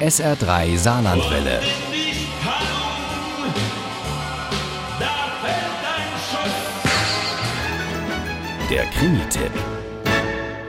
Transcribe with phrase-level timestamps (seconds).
[0.00, 1.60] SR3 Saarlandwelle.
[8.68, 9.52] Der Krimi-Tipp.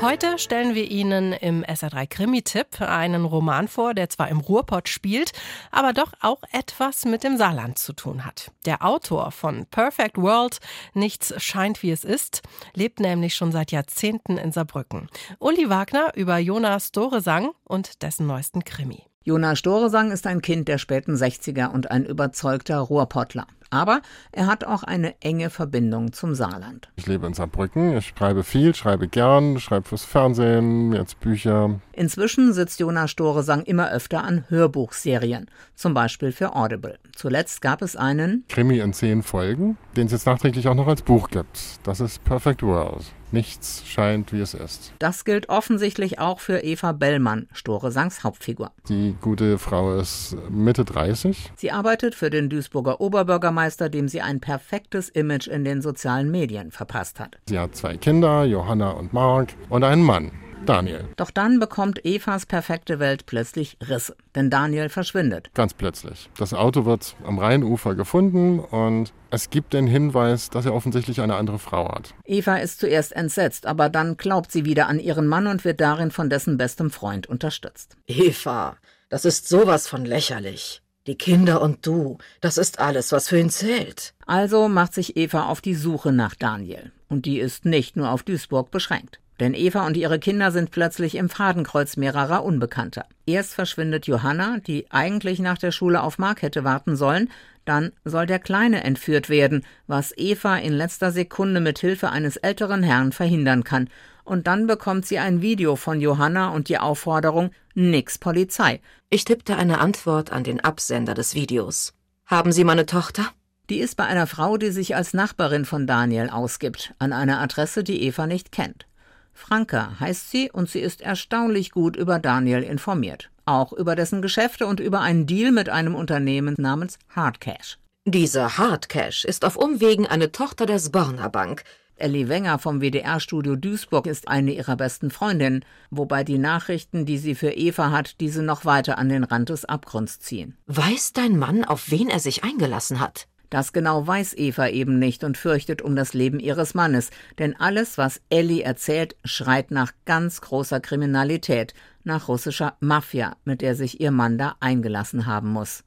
[0.00, 5.30] Heute stellen wir Ihnen im SR3 Krimi-Tipp einen Roman vor, der zwar im Ruhrpott spielt,
[5.70, 8.50] aber doch auch etwas mit dem Saarland zu tun hat.
[8.66, 10.58] Der Autor von Perfect World,
[10.94, 12.42] Nichts scheint wie es ist,
[12.74, 15.08] lebt nämlich schon seit Jahrzehnten in Saarbrücken.
[15.38, 19.04] Uli Wagner über Jonas Doresang und dessen neuesten Krimi.
[19.24, 23.46] Jonas Storesang ist ein Kind der späten 60er und ein überzeugter Ruhrpottler.
[23.70, 26.90] Aber er hat auch eine enge Verbindung zum Saarland.
[26.96, 31.80] Ich lebe in Saarbrücken, ich schreibe viel, schreibe gern, schreibe fürs Fernsehen, jetzt Bücher.
[31.92, 36.98] Inzwischen sitzt Jonas Storesang immer öfter an Hörbuchserien, zum Beispiel für Audible.
[37.14, 41.02] Zuletzt gab es einen Krimi in zehn Folgen, den es jetzt nachträglich auch noch als
[41.02, 41.78] Buch gibt.
[41.84, 43.04] Das ist Perfect World.
[43.32, 44.92] Nichts scheint, wie es ist.
[44.98, 48.70] Das gilt offensichtlich auch für Eva Bellmann, Storesangs Hauptfigur.
[48.88, 51.52] Die gute Frau ist Mitte 30.
[51.56, 56.70] Sie arbeitet für den Duisburger Oberbürgermeister, dem sie ein perfektes Image in den sozialen Medien
[56.70, 57.38] verpasst hat.
[57.48, 60.30] Sie hat zwei Kinder, Johanna und Mark, und einen Mann.
[60.66, 61.08] Daniel.
[61.16, 65.50] Doch dann bekommt Evas perfekte Welt plötzlich Risse, denn Daniel verschwindet.
[65.54, 66.30] Ganz plötzlich.
[66.38, 71.34] Das Auto wird am Rheinufer gefunden und es gibt den Hinweis, dass er offensichtlich eine
[71.34, 72.14] andere Frau hat.
[72.24, 76.10] Eva ist zuerst entsetzt, aber dann glaubt sie wieder an ihren Mann und wird darin
[76.10, 77.96] von dessen bestem Freund unterstützt.
[78.06, 78.76] Eva,
[79.08, 80.82] das ist sowas von lächerlich.
[81.08, 84.14] Die Kinder und du, das ist alles, was für ihn zählt.
[84.24, 86.92] Also macht sich Eva auf die Suche nach Daniel.
[87.08, 89.18] Und die ist nicht nur auf Duisburg beschränkt.
[89.42, 93.06] Denn Eva und ihre Kinder sind plötzlich im Fadenkreuz mehrerer Unbekannter.
[93.26, 97.28] Erst verschwindet Johanna, die eigentlich nach der Schule auf Mark hätte warten sollen,
[97.64, 102.84] dann soll der Kleine entführt werden, was Eva in letzter Sekunde mit Hilfe eines älteren
[102.84, 103.90] Herrn verhindern kann.
[104.22, 108.80] Und dann bekommt sie ein Video von Johanna und die Aufforderung, nix Polizei.
[109.10, 111.94] Ich tippte eine Antwort an den Absender des Videos.
[112.26, 113.24] Haben Sie meine Tochter?
[113.70, 117.82] Die ist bei einer Frau, die sich als Nachbarin von Daniel ausgibt, an einer Adresse,
[117.82, 118.86] die Eva nicht kennt.
[119.32, 123.30] Franka heißt sie und sie ist erstaunlich gut über Daniel informiert.
[123.44, 127.78] Auch über dessen Geschäfte und über einen Deal mit einem Unternehmen namens Hardcash.
[128.04, 131.64] Dieser Hardcash ist auf Umwegen eine Tochter der Sborner Bank.
[131.96, 137.34] Ellie Wenger vom WDR-Studio Duisburg ist eine ihrer besten Freundinnen, wobei die Nachrichten, die sie
[137.34, 140.56] für Eva hat, diese noch weiter an den Rand des Abgrunds ziehen.
[140.66, 143.28] Weiß dein Mann, auf wen er sich eingelassen hat?
[143.52, 147.98] Das genau weiß Eva eben nicht und fürchtet um das Leben ihres Mannes, denn alles,
[147.98, 154.10] was Ellie erzählt, schreit nach ganz großer Kriminalität, nach russischer Mafia, mit der sich ihr
[154.10, 155.84] Mann da eingelassen haben muss.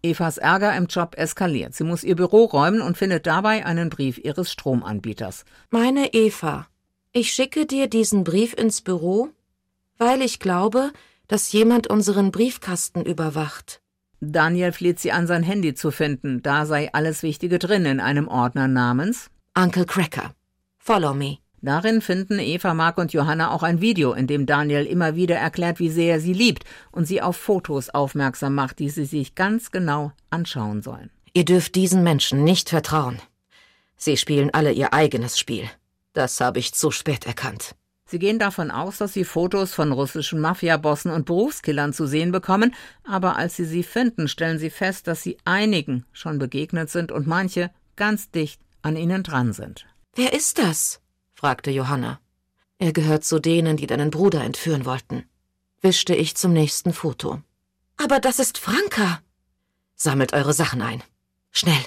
[0.00, 1.74] Evas Ärger im Job eskaliert.
[1.74, 5.44] Sie muss ihr Büro räumen und findet dabei einen Brief ihres Stromanbieters.
[5.70, 6.68] Meine Eva,
[7.10, 9.30] ich schicke dir diesen Brief ins Büro,
[9.96, 10.92] weil ich glaube,
[11.26, 13.82] dass jemand unseren Briefkasten überwacht.
[14.20, 16.42] Daniel fleht sie an, sein Handy zu finden.
[16.42, 20.32] Da sei alles Wichtige drin in einem Ordner namens Uncle Cracker.
[20.78, 21.38] Follow me.
[21.60, 25.80] Darin finden Eva, Mark und Johanna auch ein Video, in dem Daniel immer wieder erklärt,
[25.80, 29.72] wie sehr er sie liebt und sie auf Fotos aufmerksam macht, die sie sich ganz
[29.72, 31.10] genau anschauen sollen.
[31.32, 33.20] Ihr dürft diesen Menschen nicht vertrauen.
[33.96, 35.68] Sie spielen alle ihr eigenes Spiel.
[36.12, 37.74] Das habe ich zu spät erkannt.
[38.10, 42.74] Sie gehen davon aus, dass sie Fotos von russischen Mafiabossen und Berufskillern zu sehen bekommen,
[43.04, 47.26] aber als sie sie finden, stellen sie fest, dass sie einigen schon begegnet sind und
[47.26, 49.86] manche ganz dicht an ihnen dran sind.
[50.14, 51.00] Wer ist das?
[51.34, 52.18] fragte Johanna.
[52.78, 55.24] Er gehört zu denen, die deinen Bruder entführen wollten,
[55.82, 57.42] wischte ich zum nächsten Foto.
[57.98, 59.20] Aber das ist Franka.
[59.96, 61.02] Sammelt eure Sachen ein.
[61.50, 61.84] Schnell.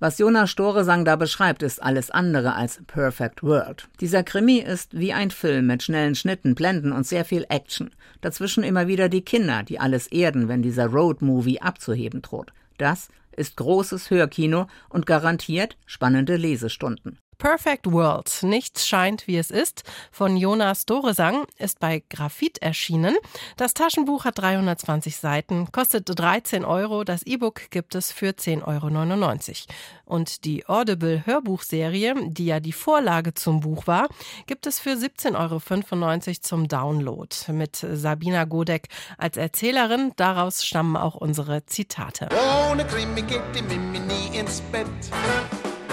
[0.00, 3.88] Was Jonas Storesang da beschreibt, ist alles andere als Perfect World.
[4.00, 7.90] Dieser Krimi ist wie ein Film mit schnellen Schnitten, Blenden und sehr viel Action.
[8.20, 12.52] Dazwischen immer wieder die Kinder, die alles erden, wenn dieser Road-Movie abzuheben droht.
[12.76, 17.18] Das ist großes Hörkino und garantiert spannende Lesestunden.
[17.38, 18.42] Perfect World.
[18.42, 23.16] Nichts scheint, wie es ist, von Jonas Doresang, ist bei Graphit erschienen.
[23.56, 27.04] Das Taschenbuch hat 320 Seiten, kostet 13 Euro.
[27.04, 29.74] Das E-Book gibt es für 10,99 Euro.
[30.04, 34.08] Und die Audible Hörbuchserie, die ja die Vorlage zum Buch war,
[34.46, 37.36] gibt es für 17,95 Euro zum Download.
[37.52, 40.12] Mit Sabina Godek als Erzählerin.
[40.16, 42.28] Daraus stammen auch unsere Zitate.
[42.70, 44.88] Ohne Krimi geht die Mimi nie ins Bett.